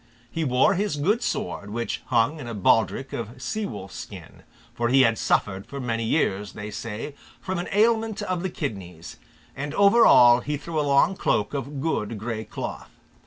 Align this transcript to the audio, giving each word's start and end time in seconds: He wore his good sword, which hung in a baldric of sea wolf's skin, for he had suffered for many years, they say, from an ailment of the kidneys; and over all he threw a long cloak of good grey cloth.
He 0.31 0.43
wore 0.43 0.73
his 0.73 0.95
good 0.95 1.21
sword, 1.21 1.69
which 1.69 2.01
hung 2.07 2.39
in 2.39 2.47
a 2.47 2.55
baldric 2.55 3.13
of 3.13 3.39
sea 3.39 3.67
wolf's 3.67 3.93
skin, 3.97 4.41
for 4.73 4.89
he 4.89 5.01
had 5.03 5.19
suffered 5.19 5.67
for 5.67 5.79
many 5.79 6.03
years, 6.03 6.53
they 6.53 6.71
say, 6.71 7.13
from 7.39 7.59
an 7.59 7.69
ailment 7.71 8.23
of 8.23 8.41
the 8.41 8.49
kidneys; 8.49 9.17
and 9.55 9.75
over 9.75 10.03
all 10.03 10.39
he 10.39 10.57
threw 10.57 10.79
a 10.79 10.81
long 10.81 11.15
cloak 11.15 11.53
of 11.53 11.79
good 11.79 12.17
grey 12.17 12.43
cloth. 12.43 12.89